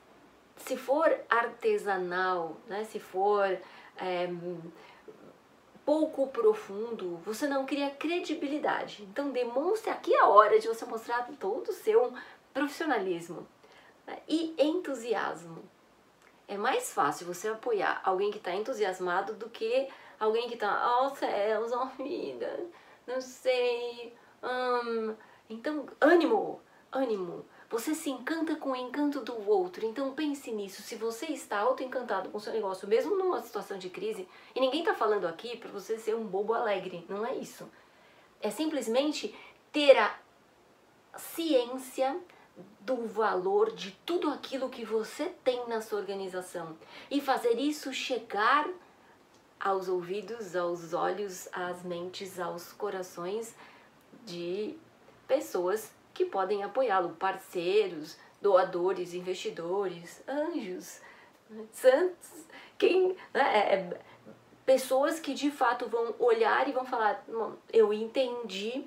se 0.58 0.76
for 0.76 1.16
artesanal, 1.30 2.58
né, 2.68 2.84
se 2.84 3.00
for 3.00 3.58
é, 3.98 4.30
pouco 5.86 6.28
profundo, 6.28 7.18
você 7.24 7.48
não 7.48 7.66
cria 7.66 7.90
credibilidade. 7.90 9.04
Então 9.04 9.30
demonstre 9.30 9.90
aqui 9.90 10.14
a 10.16 10.28
hora 10.28 10.60
de 10.60 10.68
você 10.68 10.86
mostrar 10.86 11.30
todo 11.40 11.70
o 11.70 11.74
seu 11.74 12.14
profissionalismo 12.54 13.48
né, 14.06 14.18
e 14.28 14.54
entusiasmo. 14.58 15.64
É 16.48 16.58
mais 16.58 16.92
fácil 16.92 17.26
você 17.26 17.48
apoiar 17.48 18.02
alguém 18.04 18.32
que 18.32 18.38
está 18.38 18.54
entusiasmado 18.54 19.34
do 19.34 19.50
que 19.50 19.88
alguém 20.20 20.50
que 20.50 20.58
tá, 20.58 21.02
oh 21.02 21.10
céus, 21.16 21.72
oh 21.72 21.86
vida, 22.04 22.66
não 23.06 23.22
sei. 23.22 24.14
Um, 24.44 25.16
então, 25.50 25.86
ânimo, 26.00 26.62
ânimo. 26.92 27.46
Você 27.70 27.94
se 27.94 28.10
encanta 28.10 28.56
com 28.56 28.72
o 28.72 28.76
encanto 28.76 29.20
do 29.20 29.50
outro. 29.50 29.86
Então 29.86 30.14
pense 30.14 30.52
nisso. 30.52 30.82
Se 30.82 30.96
você 30.96 31.28
está 31.28 31.60
auto-encantado 31.60 32.30
com 32.30 32.38
o 32.38 32.42
seu 32.42 32.54
negócio, 32.54 32.88
mesmo 32.88 33.16
numa 33.16 33.42
situação 33.42 33.78
de 33.78 33.90
crise, 33.90 34.28
e 34.56 34.60
ninguém 34.60 34.80
está 34.80 34.94
falando 34.94 35.28
aqui 35.28 35.58
para 35.58 35.70
você 35.70 35.98
ser 35.98 36.16
um 36.16 36.26
bobo 36.26 36.54
alegre, 36.54 37.06
não 37.10 37.26
é 37.26 37.36
isso. 37.36 37.70
É 38.42 38.50
simplesmente 38.50 39.36
ter 39.72 39.98
a 39.98 40.18
ciência 41.18 42.18
do 42.80 43.06
valor 43.06 43.74
de 43.74 43.92
tudo 44.06 44.30
aquilo 44.30 44.70
que 44.70 44.86
você 44.86 45.26
tem 45.44 45.68
na 45.68 45.82
sua 45.82 46.00
organização 46.00 46.78
e 47.12 47.20
fazer 47.20 47.60
isso 47.60 47.94
chegar 47.94 48.68
aos 49.60 49.88
ouvidos, 49.88 50.56
aos 50.56 50.94
olhos, 50.94 51.48
às 51.52 51.84
mentes, 51.84 52.40
aos 52.40 52.72
corações 52.74 53.56
de 54.26 54.76
pessoas 55.28 55.92
que 56.14 56.26
podem 56.26 56.64
apoiá-lo, 56.64 57.10
parceiros, 57.10 58.18
doadores, 58.42 59.14
investidores, 59.14 60.22
anjos, 60.28 61.02
santos, 61.72 62.46
quem, 62.78 63.16
né, 63.34 63.58
é, 63.58 63.76
é, 63.76 64.02
pessoas 64.66 65.20
que 65.20 65.34
de 65.34 65.50
fato 65.50 65.88
vão 65.88 66.14
olhar 66.20 66.68
e 66.68 66.72
vão 66.72 66.86
falar, 66.86 67.24
eu 67.72 67.94
entendi, 67.94 68.86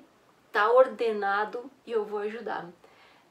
tá 0.51 0.71
ordenado 0.71 1.69
e 1.85 1.91
eu 1.91 2.05
vou 2.05 2.19
ajudar. 2.19 2.69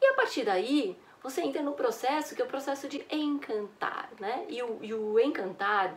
E 0.00 0.06
a 0.06 0.14
partir 0.14 0.44
daí, 0.44 0.96
você 1.22 1.42
entra 1.42 1.62
no 1.62 1.72
processo 1.72 2.34
que 2.34 2.42
é 2.42 2.44
o 2.44 2.48
processo 2.48 2.88
de 2.88 3.04
encantar, 3.10 4.10
né? 4.18 4.46
E 4.48 4.62
o, 4.62 4.78
e 4.80 4.94
o 4.94 5.20
encantar 5.20 5.96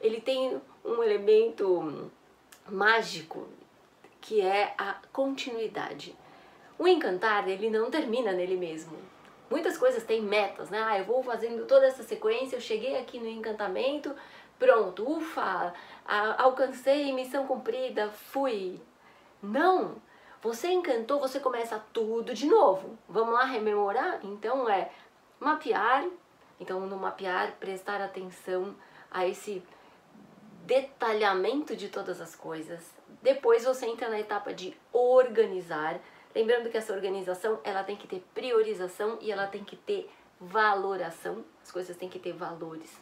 ele 0.00 0.20
tem 0.20 0.60
um 0.86 1.02
elemento 1.02 2.10
mágico 2.68 3.48
que 4.20 4.40
é 4.40 4.74
a 4.78 4.96
continuidade. 5.12 6.16
O 6.78 6.86
encantar, 6.86 7.48
ele 7.48 7.70
não 7.70 7.90
termina 7.90 8.32
nele 8.32 8.56
mesmo. 8.56 8.96
Muitas 9.48 9.78
coisas 9.78 10.02
têm 10.02 10.20
metas, 10.22 10.70
né? 10.70 10.82
Ah, 10.84 10.98
eu 10.98 11.04
vou 11.04 11.22
fazendo 11.22 11.66
toda 11.66 11.86
essa 11.86 12.02
sequência, 12.02 12.56
eu 12.56 12.60
cheguei 12.60 12.98
aqui 12.98 13.18
no 13.18 13.28
encantamento, 13.28 14.14
pronto, 14.58 15.08
ufa, 15.08 15.72
alcancei 16.38 17.12
missão 17.12 17.46
cumprida, 17.46 18.10
fui. 18.10 18.80
Não! 19.42 19.96
Você 20.42 20.68
encantou, 20.68 21.20
você 21.20 21.40
começa 21.40 21.82
tudo 21.92 22.34
de 22.34 22.46
novo. 22.46 22.98
Vamos 23.08 23.34
lá 23.34 23.44
rememorar? 23.44 24.20
Então 24.22 24.68
é 24.68 24.90
mapear, 25.40 26.06
então 26.60 26.80
no 26.80 26.96
mapear 26.96 27.52
prestar 27.58 28.00
atenção 28.00 28.74
a 29.10 29.26
esse 29.26 29.62
detalhamento 30.66 31.76
de 31.76 31.88
todas 31.88 32.20
as 32.20 32.34
coisas. 32.34 32.92
Depois 33.22 33.64
você 33.64 33.86
entra 33.86 34.08
na 34.08 34.18
etapa 34.18 34.52
de 34.52 34.76
organizar. 34.92 36.00
Lembrando 36.34 36.68
que 36.68 36.76
essa 36.76 36.92
organização 36.92 37.60
ela 37.62 37.84
tem 37.84 37.96
que 37.96 38.08
ter 38.08 38.22
priorização 38.34 39.16
e 39.20 39.30
ela 39.30 39.46
tem 39.46 39.64
que 39.64 39.76
ter 39.76 40.10
valoração, 40.38 41.44
as 41.62 41.70
coisas 41.70 41.96
têm 41.96 42.10
que 42.10 42.18
ter 42.18 42.32
valores. 42.32 43.00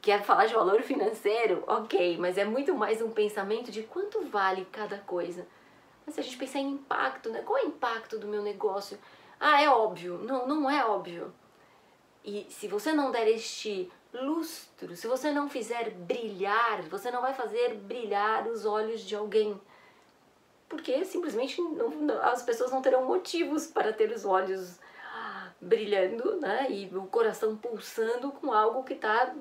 Quer 0.00 0.22
falar 0.22 0.46
de 0.46 0.54
valor 0.54 0.80
financeiro? 0.82 1.64
Ok, 1.66 2.16
mas 2.18 2.38
é 2.38 2.44
muito 2.44 2.74
mais 2.74 3.02
um 3.02 3.10
pensamento 3.10 3.70
de 3.70 3.82
quanto 3.82 4.24
vale 4.26 4.64
cada 4.72 4.98
coisa. 4.98 5.46
Mas 6.06 6.14
se 6.14 6.20
a 6.20 6.24
gente 6.24 6.38
pensar 6.38 6.60
em 6.60 6.70
impacto, 6.70 7.30
né? 7.30 7.42
Qual 7.42 7.58
é 7.58 7.64
o 7.64 7.68
impacto 7.68 8.18
do 8.18 8.28
meu 8.28 8.40
negócio? 8.40 8.98
Ah, 9.38 9.60
é 9.60 9.68
óbvio. 9.68 10.18
Não, 10.18 10.46
não 10.46 10.70
é 10.70 10.84
óbvio. 10.86 11.34
E 12.24 12.46
se 12.48 12.68
você 12.68 12.92
não 12.92 13.10
der 13.10 13.28
este 13.28 13.90
lustro, 14.12 14.96
se 14.96 15.06
você 15.06 15.32
não 15.32 15.48
fizer 15.48 15.90
brilhar, 15.90 16.82
você 16.82 17.10
não 17.10 17.20
vai 17.20 17.34
fazer 17.34 17.74
brilhar 17.74 18.46
os 18.46 18.64
olhos 18.64 19.02
de 19.02 19.14
alguém. 19.14 19.60
Porque 20.68 21.04
simplesmente 21.04 21.60
não, 21.60 21.90
não, 21.90 22.22
as 22.22 22.42
pessoas 22.42 22.70
não 22.70 22.82
terão 22.82 23.04
motivos 23.04 23.66
para 23.66 23.92
ter 23.92 24.10
os 24.10 24.24
olhos 24.24 24.78
brilhando, 25.60 26.38
né? 26.40 26.70
E 26.70 26.86
o 26.94 27.06
coração 27.06 27.56
pulsando 27.56 28.30
com 28.32 28.52
algo 28.52 28.84
que 28.84 28.94
está 28.94 29.34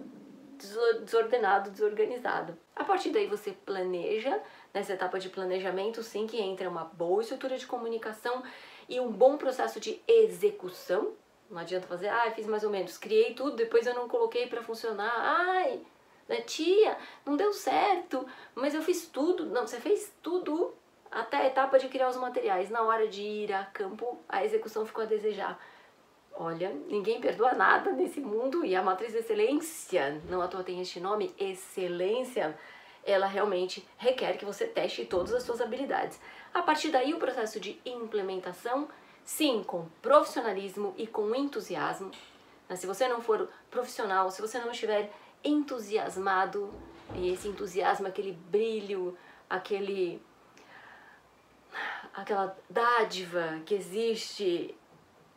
desordenado, 1.03 1.69
desorganizado. 1.69 2.57
A 2.75 2.83
partir 2.83 3.09
daí 3.09 3.27
você 3.27 3.51
planeja, 3.51 4.41
nessa 4.73 4.93
etapa 4.93 5.19
de 5.19 5.29
planejamento, 5.29 6.01
sim 6.01 6.25
que 6.25 6.41
entra 6.41 6.69
uma 6.69 6.85
boa 6.85 7.21
estrutura 7.21 7.57
de 7.57 7.67
comunicação 7.67 8.43
e 8.89 8.99
um 8.99 9.11
bom 9.11 9.37
processo 9.37 9.79
de 9.79 10.01
execução. 10.07 11.13
Não 11.49 11.59
adianta 11.59 11.87
fazer, 11.87 12.09
ah, 12.09 12.31
fiz 12.31 12.45
mais 12.45 12.63
ou 12.63 12.69
menos, 12.69 12.97
criei 12.97 13.33
tudo, 13.33 13.55
depois 13.55 13.87
eu 13.87 13.93
não 13.93 14.07
coloquei 14.07 14.47
para 14.47 14.61
funcionar. 14.61 15.13
Ai, 15.15 15.79
né, 16.27 16.41
tia, 16.41 16.97
não 17.25 17.37
deu 17.37 17.53
certo, 17.53 18.25
mas 18.53 18.73
eu 18.73 18.81
fiz 18.81 19.07
tudo. 19.07 19.45
Não, 19.45 19.65
você 19.65 19.79
fez 19.79 20.11
tudo 20.21 20.73
até 21.09 21.37
a 21.37 21.47
etapa 21.47 21.79
de 21.79 21.87
criar 21.87 22.09
os 22.09 22.17
materiais. 22.17 22.69
Na 22.69 22.81
hora 22.83 23.07
de 23.07 23.21
ir 23.21 23.53
a 23.53 23.63
campo, 23.65 24.19
a 24.27 24.43
execução 24.43 24.85
ficou 24.85 25.03
a 25.03 25.07
desejar. 25.07 25.59
Olha, 26.39 26.69
ninguém 26.87 27.19
perdoa 27.19 27.53
nada 27.53 27.91
nesse 27.91 28.19
mundo 28.19 28.63
e 28.63 28.75
a 28.75 28.83
matriz 28.83 29.15
excelência, 29.15 30.21
não 30.29 30.39
à 30.39 30.47
toa 30.47 30.63
tem 30.63 30.79
este 30.79 30.99
nome, 30.99 31.33
excelência, 31.39 32.55
ela 33.03 33.25
realmente 33.25 33.87
requer 33.97 34.37
que 34.37 34.45
você 34.45 34.67
teste 34.67 35.05
todas 35.05 35.33
as 35.33 35.41
suas 35.41 35.61
habilidades. 35.61 36.19
A 36.53 36.61
partir 36.61 36.89
daí, 36.89 37.13
o 37.13 37.17
processo 37.17 37.59
de 37.59 37.81
implementação, 37.83 38.87
sim, 39.27 39.61
com 39.61 39.85
profissionalismo 40.01 40.95
e 40.97 41.05
com 41.05 41.35
entusiasmo. 41.35 42.09
Mas 42.67 42.79
se 42.79 42.87
você 42.87 43.09
não 43.09 43.21
for 43.21 43.49
profissional, 43.69 44.31
se 44.31 44.41
você 44.41 44.57
não 44.57 44.71
estiver 44.71 45.11
entusiasmado, 45.43 46.73
e 47.13 47.33
esse 47.33 47.49
entusiasmo, 47.49 48.07
aquele 48.07 48.31
brilho, 48.31 49.17
aquele 49.49 50.21
aquela 52.13 52.57
dádiva 52.69 53.61
que 53.65 53.75
existe 53.75 54.73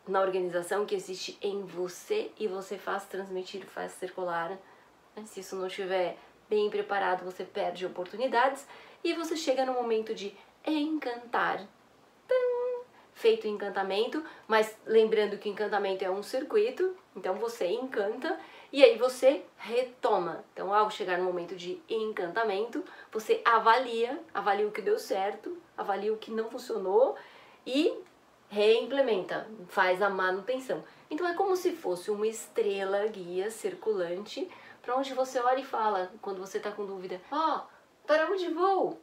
na 0.06 0.20
organização 0.20 0.86
que 0.86 0.94
existe 0.94 1.36
em 1.42 1.64
você 1.64 2.30
e 2.38 2.46
você 2.46 2.78
faz 2.78 3.04
transmitir, 3.06 3.66
faz 3.66 3.92
circular. 3.92 4.50
Né? 5.16 5.24
Se 5.26 5.40
isso 5.40 5.56
não 5.56 5.66
estiver 5.66 6.16
bem 6.48 6.70
preparado, 6.70 7.24
você 7.24 7.44
perde 7.44 7.84
oportunidades 7.84 8.66
e 9.02 9.12
você 9.14 9.36
chega 9.36 9.66
no 9.66 9.74
momento 9.74 10.14
de 10.14 10.34
encantar. 10.64 11.66
Feito 13.20 13.44
o 13.44 13.50
encantamento, 13.50 14.24
mas 14.48 14.74
lembrando 14.86 15.36
que 15.36 15.50
encantamento 15.50 16.02
é 16.02 16.10
um 16.10 16.22
circuito, 16.22 16.96
então 17.14 17.34
você 17.34 17.66
encanta 17.66 18.40
e 18.72 18.82
aí 18.82 18.96
você 18.96 19.44
retoma. 19.58 20.42
Então, 20.54 20.72
ao 20.72 20.90
chegar 20.90 21.18
no 21.18 21.24
momento 21.24 21.54
de 21.54 21.78
encantamento, 21.86 22.82
você 23.12 23.42
avalia, 23.44 24.18
avalia 24.32 24.66
o 24.66 24.70
que 24.72 24.80
deu 24.80 24.98
certo, 24.98 25.58
avalia 25.76 26.10
o 26.10 26.16
que 26.16 26.30
não 26.30 26.48
funcionou 26.48 27.14
e 27.66 27.92
reimplementa, 28.48 29.46
faz 29.68 30.00
a 30.00 30.08
manutenção. 30.08 30.82
Então 31.10 31.28
é 31.28 31.34
como 31.34 31.54
se 31.56 31.72
fosse 31.72 32.10
uma 32.10 32.26
estrela 32.26 33.06
guia 33.08 33.50
circulante 33.50 34.48
para 34.80 34.96
onde 34.96 35.12
você 35.12 35.38
olha 35.40 35.60
e 35.60 35.64
fala 35.66 36.10
quando 36.22 36.40
você 36.40 36.56
está 36.56 36.72
com 36.72 36.86
dúvida: 36.86 37.20
Ó, 37.30 37.58
oh, 37.58 38.06
para 38.06 38.30
onde 38.30 38.48
vou? 38.48 38.98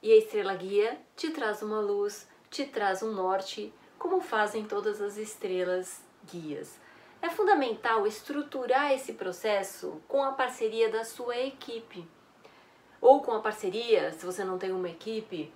E 0.00 0.12
a 0.12 0.16
estrela 0.16 0.54
guia 0.54 1.00
te 1.16 1.30
traz 1.30 1.62
uma 1.62 1.80
luz, 1.80 2.28
te 2.50 2.64
traz 2.64 3.02
um 3.02 3.12
norte, 3.12 3.72
como 3.98 4.20
fazem 4.20 4.64
todas 4.64 5.00
as 5.00 5.16
estrelas 5.16 6.00
guias. 6.30 6.78
É 7.20 7.28
fundamental 7.28 8.06
estruturar 8.06 8.92
esse 8.92 9.14
processo 9.14 10.00
com 10.06 10.22
a 10.22 10.32
parceria 10.32 10.90
da 10.90 11.04
sua 11.04 11.36
equipe. 11.36 12.06
Ou 13.00 13.20
com 13.22 13.32
a 13.32 13.40
parceria, 13.40 14.12
se 14.12 14.24
você 14.24 14.44
não 14.44 14.58
tem 14.58 14.72
uma 14.72 14.88
equipe, 14.88 15.52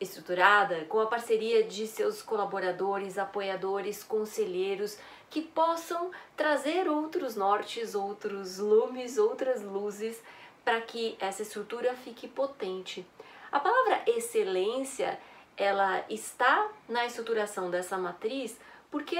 estruturada 0.00 0.84
com 0.84 1.00
a 1.00 1.06
parceria 1.06 1.64
de 1.64 1.86
seus 1.86 2.22
colaboradores, 2.22 3.18
apoiadores, 3.18 4.02
conselheiros 4.02 4.98
que 5.30 5.40
possam 5.40 6.10
trazer 6.36 6.88
outros 6.88 7.36
nortes, 7.36 7.94
outros 7.94 8.58
lumes, 8.58 9.16
outras 9.16 9.62
luzes 9.62 10.22
para 10.64 10.80
que 10.80 11.16
essa 11.18 11.42
estrutura 11.42 11.94
fique 11.94 12.28
potente. 12.28 13.06
A 13.50 13.58
palavra 13.58 14.02
excelência, 14.06 15.18
ela 15.56 16.04
está 16.08 16.70
na 16.88 17.06
estruturação 17.06 17.70
dessa 17.70 17.98
matriz 17.98 18.58
porque 18.90 19.18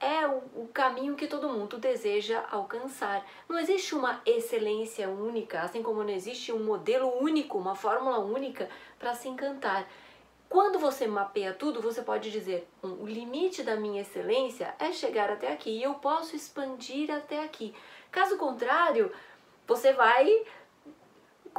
é 0.00 0.26
o, 0.26 0.66
caminho 0.72 1.14
que 1.14 1.26
todo 1.26 1.48
mundo 1.48 1.76
deseja 1.76 2.42
alcançar. 2.50 3.24
Não 3.46 3.58
existe 3.58 3.94
uma 3.94 4.22
excelência 4.24 5.10
única, 5.10 5.60
assim 5.60 5.82
como 5.82 6.02
não 6.02 6.10
existe 6.10 6.50
um 6.52 6.64
modelo 6.64 7.22
único, 7.22 7.58
uma 7.58 7.74
fórmula 7.74 8.18
única 8.18 8.68
para 8.98 9.14
se 9.14 9.28
encantar. 9.28 9.86
Quando 10.48 10.78
você 10.78 11.06
mapeia 11.06 11.52
tudo, 11.52 11.82
você 11.82 12.00
pode 12.02 12.30
dizer: 12.30 12.66
o 12.82 13.06
limite 13.06 13.62
da 13.62 13.76
minha 13.76 14.00
excelência 14.00 14.74
é 14.78 14.90
chegar 14.90 15.30
até 15.30 15.52
aqui 15.52 15.70
e 15.70 15.82
eu 15.82 15.94
posso 15.94 16.34
expandir 16.34 17.10
até 17.10 17.44
aqui. 17.44 17.74
Caso 18.10 18.38
contrário, 18.38 19.12
você 19.66 19.92
vai 19.92 20.26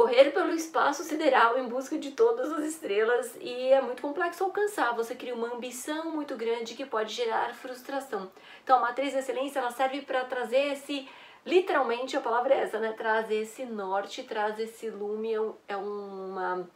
correr 0.02 0.32
pelo 0.32 0.52
espaço 0.52 1.04
sideral 1.04 1.60
em 1.60 1.68
busca 1.68 1.96
de 1.96 2.10
todas 2.10 2.52
as 2.52 2.64
estrelas 2.64 3.36
e 3.40 3.68
é 3.68 3.80
muito 3.80 4.02
complexo 4.02 4.44
alcançar. 4.44 4.96
Você 4.96 5.14
cria 5.14 5.36
uma 5.36 5.54
ambição 5.54 6.12
muito 6.12 6.36
grande 6.36 6.74
que 6.74 6.88
pode 6.88 7.14
gerar 7.14 7.54
frustração. 7.54 8.32
Então, 8.64 8.78
a 8.78 8.82
matriz 8.82 9.14
de 9.14 9.20
excelência 9.20 9.60
ela 9.60 9.70
serve 9.70 10.02
para 10.02 10.26
trazer 10.26 10.74
esse 10.74 11.08
literalmente 11.46 12.18
a 12.18 12.22
palavra 12.22 12.56
é 12.56 12.62
essa, 12.62 12.80
né? 12.80 12.94
Traz 12.94 13.30
esse 13.30 13.64
norte, 13.64 14.24
traz 14.24 14.58
esse 14.58 14.90
lume, 14.90 15.36
é, 15.36 15.40
é 15.68 15.78
uma 15.78 16.68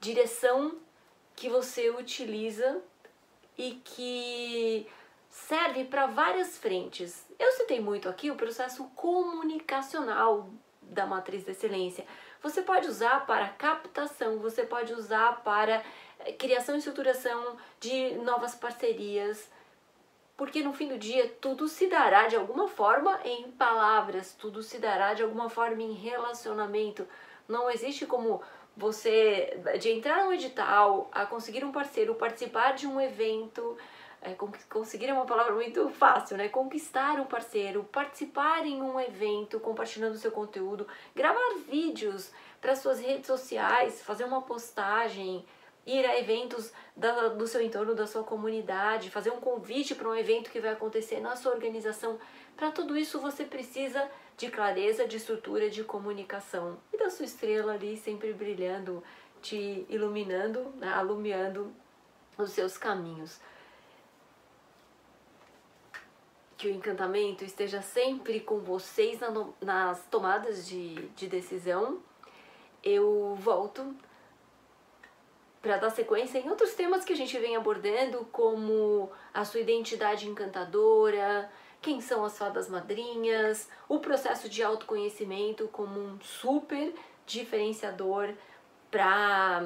direção 0.00 0.76
que 1.34 1.48
você 1.48 1.90
utiliza 1.90 2.80
e 3.58 3.82
que 3.84 4.86
serve 5.28 5.84
para 5.86 6.06
várias 6.06 6.56
frentes. 6.56 7.26
Eu 7.36 7.50
citei 7.50 7.80
muito 7.80 8.08
aqui 8.08 8.30
o 8.30 8.36
processo 8.36 8.84
comunicacional 8.94 10.48
da 10.82 11.04
matriz 11.04 11.44
de 11.44 11.50
excelência. 11.50 12.04
Você 12.44 12.60
pode 12.60 12.86
usar 12.86 13.24
para 13.24 13.48
captação, 13.48 14.38
você 14.38 14.64
pode 14.64 14.92
usar 14.92 15.42
para 15.42 15.82
eh, 16.20 16.32
criação 16.32 16.74
e 16.74 16.78
estruturação 16.78 17.56
de 17.80 18.16
novas 18.16 18.54
parcerias, 18.54 19.50
porque 20.36 20.62
no 20.62 20.74
fim 20.74 20.88
do 20.88 20.98
dia 20.98 21.26
tudo 21.40 21.66
se 21.66 21.86
dará 21.86 22.26
de 22.26 22.36
alguma 22.36 22.68
forma 22.68 23.18
em 23.24 23.50
palavras, 23.52 24.34
tudo 24.38 24.62
se 24.62 24.76
dará 24.78 25.14
de 25.14 25.22
alguma 25.22 25.48
forma 25.48 25.82
em 25.82 25.94
relacionamento. 25.94 27.08
Não 27.48 27.70
existe 27.70 28.04
como 28.04 28.42
você 28.76 29.58
de 29.80 29.88
entrar 29.88 30.26
no 30.26 30.34
edital, 30.34 31.08
a 31.12 31.24
conseguir 31.24 31.64
um 31.64 31.72
parceiro, 31.72 32.14
participar 32.14 32.72
de 32.72 32.86
um 32.86 33.00
evento, 33.00 33.78
é, 34.24 34.34
conseguir 34.70 35.06
é 35.06 35.12
uma 35.12 35.26
palavra 35.26 35.52
muito 35.54 35.90
fácil, 35.90 36.36
né? 36.38 36.48
Conquistar 36.48 37.20
um 37.20 37.26
parceiro, 37.26 37.84
participar 37.84 38.64
em 38.66 38.80
um 38.80 38.98
evento, 38.98 39.60
compartilhando 39.60 40.16
seu 40.16 40.32
conteúdo, 40.32 40.88
gravar 41.14 41.54
vídeos 41.68 42.32
para 42.60 42.74
suas 42.74 42.98
redes 42.98 43.26
sociais, 43.26 44.02
fazer 44.02 44.24
uma 44.24 44.40
postagem, 44.40 45.44
ir 45.86 46.06
a 46.06 46.18
eventos 46.18 46.72
da, 46.96 47.28
do 47.28 47.46
seu 47.46 47.60
entorno, 47.60 47.94
da 47.94 48.06
sua 48.06 48.24
comunidade, 48.24 49.10
fazer 49.10 49.30
um 49.30 49.40
convite 49.40 49.94
para 49.94 50.08
um 50.08 50.14
evento 50.14 50.50
que 50.50 50.58
vai 50.58 50.72
acontecer 50.72 51.20
na 51.20 51.36
sua 51.36 51.52
organização. 51.52 52.18
Para 52.56 52.70
tudo 52.70 52.96
isso 52.96 53.20
você 53.20 53.44
precisa 53.44 54.08
de 54.38 54.50
clareza, 54.50 55.06
de 55.06 55.18
estrutura, 55.18 55.68
de 55.68 55.84
comunicação 55.84 56.78
e 56.90 56.96
da 56.96 57.10
sua 57.10 57.26
estrela 57.26 57.74
ali 57.74 57.98
sempre 57.98 58.32
brilhando, 58.32 59.04
te 59.42 59.84
iluminando, 59.90 60.72
né? 60.76 60.88
alumiando 60.88 61.70
os 62.38 62.50
seus 62.50 62.78
caminhos 62.78 63.38
que 66.56 66.68
o 66.68 66.70
encantamento 66.70 67.44
esteja 67.44 67.82
sempre 67.82 68.40
com 68.40 68.58
vocês 68.60 69.18
nas 69.60 70.04
tomadas 70.06 70.66
de, 70.66 70.94
de 71.08 71.26
decisão. 71.26 72.00
Eu 72.82 73.36
volto 73.40 73.94
para 75.60 75.78
dar 75.78 75.90
sequência 75.90 76.38
em 76.38 76.48
outros 76.50 76.74
temas 76.74 77.04
que 77.04 77.12
a 77.12 77.16
gente 77.16 77.38
vem 77.38 77.56
abordando, 77.56 78.26
como 78.30 79.10
a 79.32 79.44
sua 79.44 79.60
identidade 79.60 80.28
encantadora, 80.28 81.50
quem 81.80 82.00
são 82.00 82.24
as 82.24 82.36
fadas 82.36 82.68
madrinhas, 82.68 83.68
o 83.88 83.98
processo 83.98 84.48
de 84.48 84.62
autoconhecimento 84.62 85.66
como 85.68 85.98
um 85.98 86.20
super 86.20 86.94
diferenciador 87.26 88.34
para 88.90 89.62